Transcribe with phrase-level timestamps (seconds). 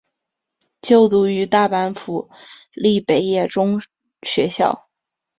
[0.81, 2.31] 就读于大阪府
[2.73, 3.79] 立北野中
[4.23, 4.89] 学校。